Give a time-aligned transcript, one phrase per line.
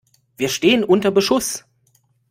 [0.35, 1.63] Wir stehen unter Beschuss!